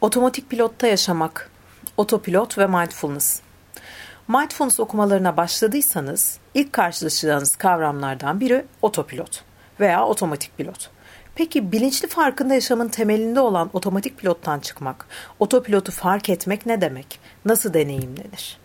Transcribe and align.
Otomatik 0.00 0.50
pilotta 0.50 0.86
yaşamak, 0.86 1.50
otopilot 1.96 2.58
ve 2.58 2.66
mindfulness. 2.66 3.40
Mindfulness 4.28 4.80
okumalarına 4.80 5.36
başladıysanız 5.36 6.38
ilk 6.54 6.72
karşılaşacağınız 6.72 7.56
kavramlardan 7.56 8.40
biri 8.40 8.64
otopilot 8.82 9.44
veya 9.80 10.06
otomatik 10.06 10.56
pilot. 10.56 10.90
Peki 11.34 11.72
bilinçli 11.72 12.08
farkında 12.08 12.54
yaşamın 12.54 12.88
temelinde 12.88 13.40
olan 13.40 13.70
otomatik 13.72 14.18
pilottan 14.18 14.60
çıkmak, 14.60 15.06
otopilotu 15.38 15.92
fark 15.92 16.28
etmek 16.28 16.66
ne 16.66 16.80
demek? 16.80 17.20
Nasıl 17.44 17.74
deneyimlenir? 17.74 18.58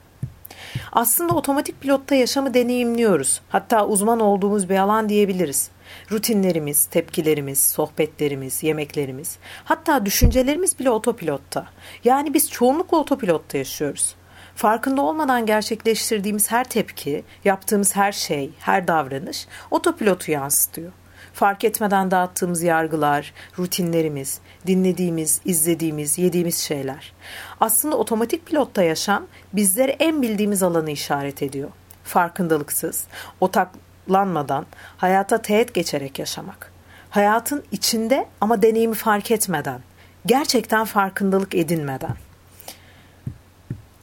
Aslında 0.92 1.34
otomatik 1.34 1.82
pilotta 1.82 2.16
yaşamı 2.16 2.54
deneyimliyoruz. 2.54 3.42
Hatta 3.50 3.88
uzman 3.88 4.20
olduğumuz 4.20 4.70
bir 4.70 4.78
alan 4.78 5.10
diyebiliriz. 5.10 5.70
Rutinlerimiz, 6.12 6.86
tepkilerimiz, 6.86 7.64
sohbetlerimiz, 7.64 8.64
yemeklerimiz, 8.64 9.38
hatta 9.64 10.06
düşüncelerimiz 10.06 10.80
bile 10.80 10.90
otopilotta. 10.90 11.66
Yani 12.04 12.34
biz 12.34 12.52
çoğunlukla 12.52 12.98
otopilotta 12.98 13.58
yaşıyoruz. 13.58 14.16
Farkında 14.56 15.02
olmadan 15.02 15.46
gerçekleştirdiğimiz 15.46 16.52
her 16.52 16.70
tepki, 16.70 17.24
yaptığımız 17.46 17.96
her 17.96 18.12
şey, 18.12 18.52
her 18.60 18.88
davranış 18.88 19.48
otopilotu 19.72 20.32
yansıtıyor 20.32 20.92
fark 21.34 21.64
etmeden 21.64 22.12
dağıttığımız 22.12 22.64
yargılar, 22.64 23.34
rutinlerimiz, 23.60 24.40
dinlediğimiz, 24.68 25.42
izlediğimiz, 25.46 26.18
yediğimiz 26.18 26.58
şeyler. 26.58 27.14
Aslında 27.60 27.98
otomatik 27.98 28.46
pilotta 28.46 28.84
yaşam 28.84 29.28
bizlere 29.54 29.92
en 29.92 30.22
bildiğimiz 30.22 30.64
alanı 30.64 30.92
işaret 30.92 31.44
ediyor. 31.44 31.70
Farkındalıksız, 32.04 33.04
otaklanmadan, 33.40 34.66
hayata 34.98 35.42
teğet 35.42 35.74
geçerek 35.74 36.20
yaşamak. 36.20 36.72
Hayatın 37.10 37.64
içinde 37.72 38.28
ama 38.42 38.62
deneyimi 38.62 38.96
fark 38.96 39.32
etmeden, 39.32 39.80
gerçekten 40.26 40.86
farkındalık 40.86 41.56
edinmeden. 41.56 42.16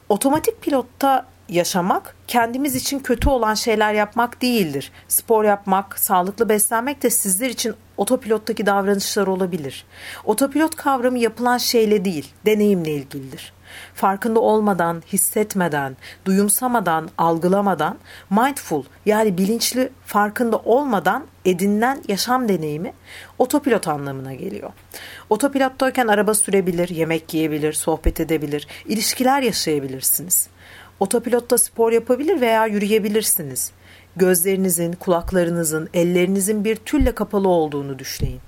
Otomatik 0.09 0.61
pilotta 0.61 1.25
yaşamak 1.49 2.15
kendimiz 2.27 2.75
için 2.75 2.99
kötü 2.99 3.29
olan 3.29 3.53
şeyler 3.53 3.93
yapmak 3.93 4.41
değildir. 4.41 4.91
Spor 5.07 5.43
yapmak, 5.43 5.99
sağlıklı 5.99 6.49
beslenmek 6.49 7.03
de 7.03 7.09
sizler 7.09 7.49
için 7.49 7.75
otopilottaki 7.97 8.65
davranışlar 8.65 9.27
olabilir. 9.27 9.85
Otopilot 10.25 10.75
kavramı 10.75 11.19
yapılan 11.19 11.57
şeyle 11.57 12.05
değil, 12.05 12.33
deneyimle 12.45 12.91
ilgilidir. 12.91 13.53
Farkında 13.93 14.39
olmadan, 14.39 15.03
hissetmeden, 15.13 15.97
duyumsamadan, 16.25 17.09
algılamadan, 17.17 17.97
mindful 18.29 18.83
yani 19.05 19.37
bilinçli 19.37 19.89
farkında 20.05 20.57
olmadan 20.57 21.25
edinilen 21.45 22.03
yaşam 22.07 22.49
deneyimi 22.49 22.93
otopilot 23.37 23.87
anlamına 23.87 24.33
geliyor. 24.33 24.71
Otopilottayken 25.29 26.07
araba 26.07 26.33
sürebilir, 26.33 26.89
yemek 26.89 27.33
yiyebilir, 27.33 27.73
sohbet 27.73 28.19
edebilir, 28.19 28.67
ilişkiler 28.85 29.41
yaşayabilirsiniz. 29.41 30.49
Otopilotta 30.99 31.57
spor 31.57 31.91
yapabilir 31.91 32.41
veya 32.41 32.65
yürüyebilirsiniz. 32.65 33.71
Gözlerinizin, 34.15 34.93
kulaklarınızın, 34.93 35.89
ellerinizin 35.93 36.63
bir 36.63 36.75
tülle 36.75 37.11
kapalı 37.15 37.47
olduğunu 37.47 37.99
düşünün. 37.99 38.39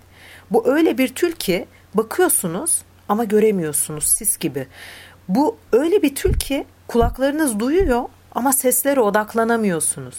Bu 0.51 0.67
öyle 0.67 0.97
bir 0.97 1.07
tül 1.07 1.31
ki 1.31 1.65
bakıyorsunuz 1.93 2.81
ama 3.09 3.23
göremiyorsunuz 3.23 4.07
sis 4.07 4.37
gibi. 4.37 4.67
Bu 5.27 5.57
öyle 5.73 6.01
bir 6.01 6.15
tül 6.15 6.33
ki 6.33 6.65
kulaklarınız 6.87 7.59
duyuyor 7.59 8.03
ama 8.35 8.53
seslere 8.53 8.99
odaklanamıyorsunuz. 8.99 10.15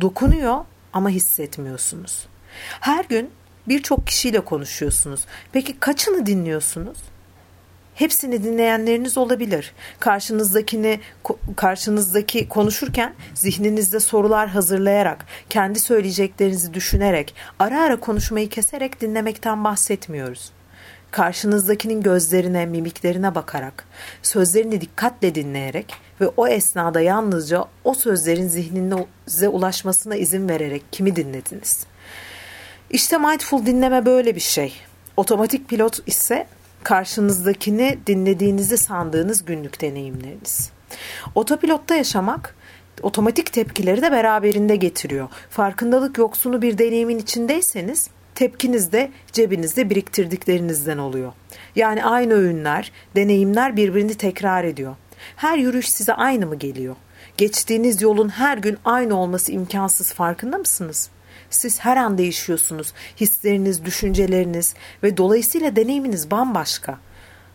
Dokunuyor 0.00 0.64
ama 0.92 1.08
hissetmiyorsunuz. 1.08 2.26
Her 2.80 3.04
gün 3.04 3.30
birçok 3.68 4.06
kişiyle 4.06 4.40
konuşuyorsunuz. 4.40 5.24
Peki 5.52 5.80
kaçını 5.80 6.26
dinliyorsunuz? 6.26 6.98
Hepsini 8.00 8.42
dinleyenleriniz 8.42 9.18
olabilir. 9.18 9.72
Karşınızdakini 10.00 11.00
karşınızdaki 11.56 12.48
konuşurken 12.48 13.14
zihninizde 13.34 14.00
sorular 14.00 14.48
hazırlayarak, 14.48 15.26
kendi 15.50 15.80
söyleyeceklerinizi 15.80 16.74
düşünerek, 16.74 17.34
ara 17.58 17.82
ara 17.82 18.00
konuşmayı 18.00 18.48
keserek 18.48 19.00
dinlemekten 19.00 19.64
bahsetmiyoruz. 19.64 20.52
Karşınızdakinin 21.10 22.02
gözlerine, 22.02 22.66
mimiklerine 22.66 23.34
bakarak, 23.34 23.84
sözlerini 24.22 24.80
dikkatle 24.80 25.34
dinleyerek 25.34 25.94
ve 26.20 26.28
o 26.36 26.48
esnada 26.48 27.00
yalnızca 27.00 27.64
o 27.84 27.94
sözlerin 27.94 28.48
zihninize 28.48 29.48
ulaşmasına 29.48 30.16
izin 30.16 30.48
vererek 30.48 30.82
kimi 30.92 31.16
dinlediniz? 31.16 31.86
İşte 32.90 33.18
mindful 33.18 33.66
dinleme 33.66 34.06
böyle 34.06 34.34
bir 34.34 34.40
şey. 34.40 34.74
Otomatik 35.16 35.68
pilot 35.68 35.98
ise 36.06 36.46
karşınızdakini 36.84 37.98
dinlediğinizi 38.06 38.78
sandığınız 38.78 39.44
günlük 39.44 39.80
deneyimleriniz. 39.80 40.70
Otopilotta 41.34 41.94
yaşamak 41.94 42.54
otomatik 43.02 43.52
tepkileri 43.52 44.02
de 44.02 44.12
beraberinde 44.12 44.76
getiriyor. 44.76 45.28
Farkındalık 45.50 46.18
yoksunu 46.18 46.62
bir 46.62 46.78
deneyimin 46.78 47.18
içindeyseniz 47.18 48.10
tepkiniz 48.34 48.92
de 48.92 49.10
cebinizde 49.32 49.90
biriktirdiklerinizden 49.90 50.98
oluyor. 50.98 51.32
Yani 51.76 52.04
aynı 52.04 52.34
öğünler, 52.34 52.92
deneyimler 53.16 53.76
birbirini 53.76 54.14
tekrar 54.14 54.64
ediyor. 54.64 54.96
Her 55.36 55.58
yürüyüş 55.58 55.90
size 55.90 56.14
aynı 56.14 56.46
mı 56.46 56.56
geliyor? 56.56 56.96
Geçtiğiniz 57.36 58.02
yolun 58.02 58.28
her 58.28 58.58
gün 58.58 58.78
aynı 58.84 59.16
olması 59.16 59.52
imkansız 59.52 60.12
farkında 60.12 60.58
mısınız? 60.58 61.10
Siz 61.50 61.80
her 61.80 61.96
an 61.96 62.18
değişiyorsunuz. 62.18 62.92
Hisleriniz, 63.20 63.84
düşünceleriniz 63.84 64.74
ve 65.02 65.16
dolayısıyla 65.16 65.76
deneyiminiz 65.76 66.30
bambaşka. 66.30 66.98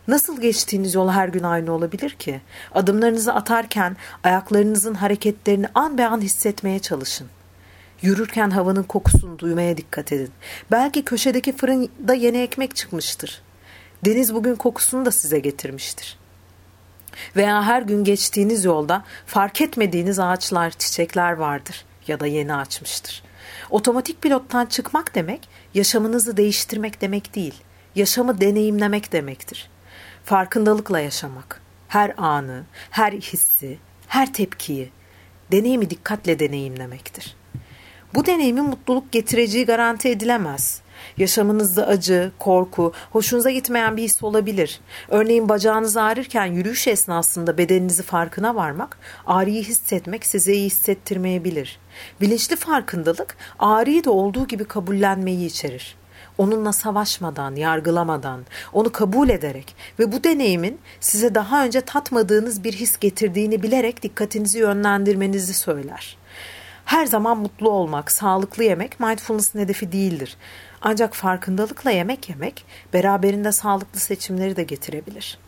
Nasıl 0.08 0.40
geçtiğiniz 0.40 0.94
yol 0.94 1.10
her 1.10 1.28
gün 1.28 1.42
aynı 1.42 1.72
olabilir 1.72 2.10
ki? 2.10 2.40
Adımlarınızı 2.74 3.34
atarken 3.34 3.96
ayaklarınızın 4.24 4.94
hareketlerini 4.94 5.66
an 5.74 5.98
be 5.98 6.06
an 6.06 6.20
hissetmeye 6.20 6.78
çalışın. 6.78 7.26
Yürürken 8.02 8.50
havanın 8.50 8.82
kokusunu 8.82 9.38
duymaya 9.38 9.76
dikkat 9.76 10.12
edin. 10.12 10.30
Belki 10.70 11.04
köşedeki 11.04 11.56
fırında 11.56 12.14
yeni 12.14 12.38
ekmek 12.38 12.76
çıkmıştır. 12.76 13.42
Deniz 14.04 14.34
bugün 14.34 14.54
kokusunu 14.54 15.04
da 15.06 15.10
size 15.10 15.38
getirmiştir. 15.38 16.18
Veya 17.36 17.62
her 17.62 17.82
gün 17.82 18.04
geçtiğiniz 18.04 18.64
yolda 18.64 19.04
fark 19.26 19.60
etmediğiniz 19.60 20.18
ağaçlar, 20.18 20.70
çiçekler 20.70 21.32
vardır 21.32 21.84
ya 22.08 22.20
da 22.20 22.26
yeni 22.26 22.54
açmıştır. 22.54 23.22
Otomatik 23.70 24.22
pilottan 24.22 24.66
çıkmak 24.66 25.14
demek 25.14 25.48
yaşamınızı 25.74 26.36
değiştirmek 26.36 27.00
demek 27.00 27.34
değil. 27.34 27.54
Yaşamı 27.94 28.40
deneyimlemek 28.40 29.12
demektir. 29.12 29.70
Farkındalıkla 30.24 31.00
yaşamak. 31.00 31.62
Her 31.88 32.14
anı, 32.16 32.64
her 32.90 33.12
hissi, 33.12 33.78
her 34.06 34.32
tepkiyi, 34.32 34.90
deneyimi 35.52 35.90
dikkatle 35.90 36.38
deneyimlemektir. 36.38 37.36
Bu 38.14 38.26
deneyimin 38.26 38.64
mutluluk 38.64 39.12
getireceği 39.12 39.66
garanti 39.66 40.08
edilemez. 40.08 40.80
Yaşamınızda 41.16 41.86
acı, 41.86 42.32
korku, 42.38 42.92
hoşunuza 43.10 43.50
gitmeyen 43.50 43.96
bir 43.96 44.02
his 44.02 44.22
olabilir. 44.22 44.80
Örneğin 45.08 45.48
bacağınız 45.48 45.96
ağrırken 45.96 46.46
yürüyüş 46.46 46.88
esnasında 46.88 47.58
bedeninizi 47.58 48.02
farkına 48.02 48.54
varmak, 48.54 48.98
ağrıyı 49.26 49.62
hissetmek 49.62 50.26
size 50.26 50.52
iyi 50.52 50.66
hissettirmeyebilir. 50.66 51.78
Bilinçli 52.20 52.56
farkındalık 52.56 53.36
ağrıyı 53.58 54.04
da 54.04 54.10
olduğu 54.10 54.46
gibi 54.46 54.64
kabullenmeyi 54.64 55.46
içerir 55.46 55.96
onunla 56.38 56.72
savaşmadan, 56.72 57.56
yargılamadan, 57.56 58.40
onu 58.72 58.92
kabul 58.92 59.28
ederek 59.28 59.76
ve 59.98 60.12
bu 60.12 60.24
deneyimin 60.24 60.78
size 61.00 61.34
daha 61.34 61.64
önce 61.64 61.80
tatmadığınız 61.80 62.64
bir 62.64 62.72
his 62.72 62.98
getirdiğini 62.98 63.62
bilerek 63.62 64.02
dikkatinizi 64.02 64.58
yönlendirmenizi 64.58 65.54
söyler. 65.54 66.16
Her 66.84 67.06
zaman 67.06 67.38
mutlu 67.38 67.70
olmak, 67.70 68.12
sağlıklı 68.12 68.64
yemek 68.64 69.00
mindfulness'ın 69.00 69.58
hedefi 69.58 69.92
değildir. 69.92 70.36
Ancak 70.82 71.14
farkındalıkla 71.14 71.90
yemek 71.90 72.28
yemek 72.28 72.64
beraberinde 72.92 73.52
sağlıklı 73.52 74.00
seçimleri 74.00 74.56
de 74.56 74.62
getirebilir. 74.62 75.38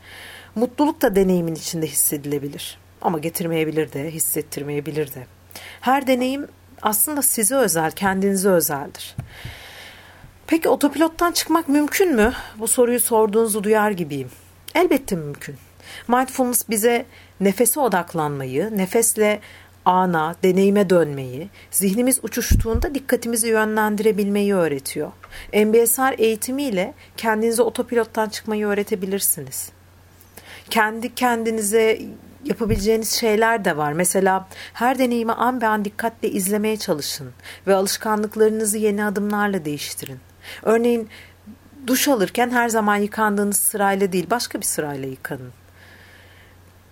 Mutluluk 0.54 1.02
da 1.02 1.16
deneyimin 1.16 1.54
içinde 1.54 1.86
hissedilebilir. 1.86 2.78
Ama 3.02 3.18
getirmeyebilir 3.18 3.92
de, 3.92 4.10
hissettirmeyebilir 4.10 5.14
de. 5.14 5.26
Her 5.80 6.06
deneyim 6.06 6.48
aslında 6.82 7.22
size 7.22 7.54
özel, 7.54 7.90
kendinize 7.90 8.48
özeldir. 8.48 9.16
Peki 10.46 10.68
otopilottan 10.68 11.32
çıkmak 11.32 11.68
mümkün 11.68 12.14
mü? 12.14 12.32
Bu 12.58 12.68
soruyu 12.68 13.00
sorduğunuzu 13.00 13.64
duyar 13.64 13.90
gibiyim. 13.90 14.30
Elbette 14.74 15.16
mümkün. 15.16 15.56
Mindfulness 16.08 16.68
bize 16.68 17.06
nefese 17.40 17.80
odaklanmayı, 17.80 18.70
nefesle 18.76 19.40
ana, 19.88 20.34
deneyime 20.42 20.90
dönmeyi, 20.90 21.50
zihnimiz 21.70 22.20
uçuştuğunda 22.22 22.94
dikkatimizi 22.94 23.48
yönlendirebilmeyi 23.48 24.54
öğretiyor. 24.54 25.12
MBSR 25.54 26.18
eğitimiyle 26.18 26.94
kendinize 27.16 27.62
otopilottan 27.62 28.28
çıkmayı 28.28 28.66
öğretebilirsiniz. 28.66 29.72
Kendi 30.70 31.14
kendinize 31.14 32.00
yapabileceğiniz 32.44 33.10
şeyler 33.10 33.64
de 33.64 33.76
var. 33.76 33.92
Mesela 33.92 34.48
her 34.72 34.98
deneyimi 34.98 35.32
an 35.32 35.60
be 35.60 35.66
an 35.66 35.84
dikkatle 35.84 36.30
izlemeye 36.30 36.76
çalışın 36.76 37.30
ve 37.66 37.74
alışkanlıklarınızı 37.74 38.78
yeni 38.78 39.04
adımlarla 39.04 39.64
değiştirin. 39.64 40.18
Örneğin 40.62 41.08
Duş 41.86 42.08
alırken 42.08 42.50
her 42.50 42.68
zaman 42.68 42.96
yıkandığınız 42.96 43.56
sırayla 43.56 44.12
değil 44.12 44.26
başka 44.30 44.60
bir 44.60 44.64
sırayla 44.64 45.08
yıkanın. 45.08 45.52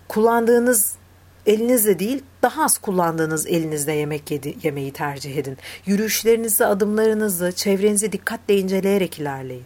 Kullandığınız 0.09 0.95
elinizle 1.47 1.99
değil 1.99 2.23
daha 2.43 2.65
az 2.65 2.79
kullandığınız 2.79 3.47
elinizle 3.47 3.93
yemek 3.93 4.31
yedi, 4.31 4.55
yemeyi 4.63 4.93
tercih 4.93 5.37
edin. 5.37 5.59
Yürüyüşlerinizi, 5.87 6.67
adımlarınızı, 6.67 7.53
çevrenizi 7.53 8.13
dikkatle 8.13 8.59
inceleyerek 8.59 9.19
ilerleyin. 9.19 9.65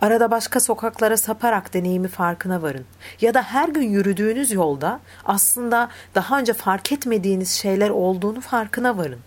Arada 0.00 0.30
başka 0.30 0.60
sokaklara 0.60 1.16
saparak 1.16 1.74
deneyimi 1.74 2.08
farkına 2.08 2.62
varın. 2.62 2.84
Ya 3.20 3.34
da 3.34 3.42
her 3.42 3.68
gün 3.68 3.82
yürüdüğünüz 3.82 4.52
yolda 4.52 5.00
aslında 5.24 5.88
daha 6.14 6.38
önce 6.38 6.52
fark 6.52 6.92
etmediğiniz 6.92 7.50
şeyler 7.50 7.90
olduğunu 7.90 8.40
farkına 8.40 8.96
varın. 8.96 9.20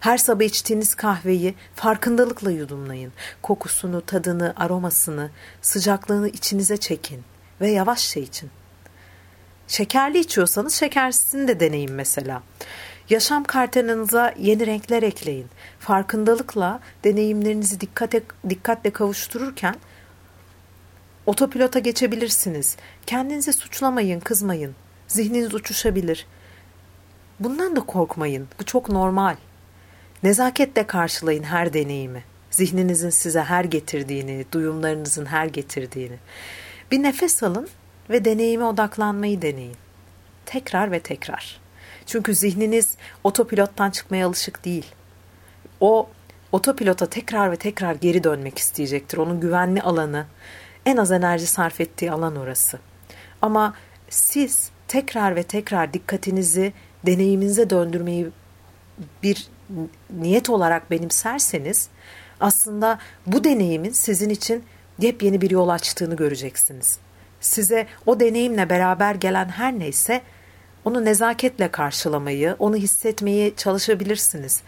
Her 0.00 0.18
sabah 0.18 0.44
içtiğiniz 0.44 0.94
kahveyi 0.94 1.54
farkındalıkla 1.74 2.50
yudumlayın. 2.50 3.12
Kokusunu, 3.42 4.06
tadını, 4.06 4.52
aromasını, 4.56 5.30
sıcaklığını 5.62 6.28
içinize 6.28 6.76
çekin 6.76 7.22
ve 7.60 7.70
yavaşça 7.70 8.20
için. 8.20 8.50
Şekerli 9.68 10.18
içiyorsanız 10.18 10.74
şekersizini 10.74 11.48
de 11.48 11.60
deneyin 11.60 11.92
mesela. 11.92 12.42
Yaşam 13.10 13.44
kartanınıza 13.44 14.34
yeni 14.38 14.66
renkler 14.66 15.02
ekleyin. 15.02 15.46
Farkındalıkla 15.78 16.80
deneyimlerinizi 17.04 17.80
dikkate, 17.80 18.22
dikkatle 18.48 18.90
kavuştururken 18.90 19.74
otopilota 21.26 21.78
geçebilirsiniz. 21.78 22.76
Kendinizi 23.06 23.52
suçlamayın, 23.52 24.20
kızmayın. 24.20 24.74
Zihniniz 25.08 25.54
uçuşabilir. 25.54 26.26
Bundan 27.40 27.76
da 27.76 27.80
korkmayın. 27.80 28.48
Bu 28.60 28.64
çok 28.64 28.88
normal. 28.88 29.36
Nezaketle 30.22 30.86
karşılayın 30.86 31.42
her 31.42 31.72
deneyimi. 31.72 32.24
Zihninizin 32.50 33.10
size 33.10 33.40
her 33.40 33.64
getirdiğini, 33.64 34.44
duyumlarınızın 34.52 35.26
her 35.26 35.46
getirdiğini. 35.46 36.16
Bir 36.90 37.02
nefes 37.02 37.42
alın 37.42 37.68
ve 38.10 38.24
deneyime 38.24 38.64
odaklanmayı 38.64 39.42
deneyin. 39.42 39.76
Tekrar 40.46 40.92
ve 40.92 41.00
tekrar. 41.00 41.60
Çünkü 42.06 42.34
zihniniz 42.34 42.96
otopilottan 43.24 43.90
çıkmaya 43.90 44.26
alışık 44.26 44.64
değil. 44.64 44.86
O 45.80 46.08
otopilota 46.52 47.06
tekrar 47.06 47.52
ve 47.52 47.56
tekrar 47.56 47.94
geri 47.94 48.24
dönmek 48.24 48.58
isteyecektir. 48.58 49.18
Onun 49.18 49.40
güvenli 49.40 49.82
alanı, 49.82 50.26
en 50.86 50.96
az 50.96 51.12
enerji 51.12 51.46
sarf 51.46 51.80
ettiği 51.80 52.12
alan 52.12 52.36
orası. 52.36 52.78
Ama 53.42 53.74
siz 54.10 54.70
tekrar 54.88 55.36
ve 55.36 55.42
tekrar 55.42 55.92
dikkatinizi 55.92 56.72
deneyiminize 57.06 57.70
döndürmeyi 57.70 58.26
bir 59.22 59.48
niyet 60.10 60.50
olarak 60.50 60.90
benimserseniz 60.90 61.88
aslında 62.40 62.98
bu 63.26 63.44
deneyimin 63.44 63.90
sizin 63.90 64.30
için 64.30 64.64
yepyeni 64.98 65.40
bir 65.40 65.50
yol 65.50 65.68
açtığını 65.68 66.16
göreceksiniz. 66.16 66.98
Size 67.44 67.86
o 68.06 68.20
deneyimle 68.20 68.70
beraber 68.70 69.14
gelen 69.14 69.48
her 69.48 69.78
neyse 69.78 70.22
onu 70.84 71.04
nezaketle 71.04 71.70
karşılamayı, 71.70 72.56
onu 72.58 72.76
hissetmeyi 72.76 73.54
çalışabilirsiniz. 73.56 74.62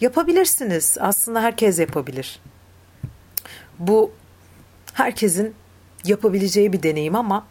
Yapabilirsiniz. 0.00 0.96
Aslında 1.00 1.42
herkes 1.42 1.78
yapabilir. 1.78 2.40
Bu 3.78 4.12
herkesin 4.92 5.54
yapabileceği 6.04 6.72
bir 6.72 6.82
deneyim 6.82 7.16
ama 7.16 7.46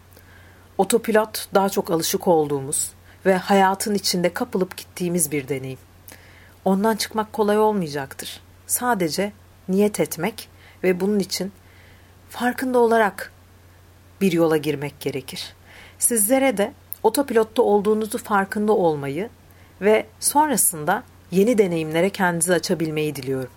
otopilot 0.77 1.47
daha 1.53 1.69
çok 1.69 1.91
alışık 1.91 2.27
olduğumuz 2.27 2.91
ve 3.25 3.35
hayatın 3.35 3.95
içinde 3.95 4.33
kapılıp 4.33 4.77
gittiğimiz 4.77 5.31
bir 5.31 5.47
deneyim. 5.47 5.79
Ondan 6.65 6.95
çıkmak 6.95 7.33
kolay 7.33 7.59
olmayacaktır. 7.59 8.41
Sadece 8.67 9.31
niyet 9.69 9.99
etmek 9.99 10.49
ve 10.83 10.99
bunun 10.99 11.19
için 11.19 11.51
farkında 12.29 12.79
olarak 12.79 13.31
bir 14.21 14.31
yola 14.31 14.57
girmek 14.57 14.99
gerekir. 14.99 15.53
Sizlere 15.99 16.57
de 16.57 16.73
otopilotta 17.03 17.61
olduğunuzu 17.61 18.17
farkında 18.17 18.73
olmayı 18.73 19.29
ve 19.81 20.05
sonrasında 20.19 21.03
yeni 21.31 21.57
deneyimlere 21.57 22.09
kendinizi 22.09 22.53
açabilmeyi 22.53 23.15
diliyorum. 23.15 23.51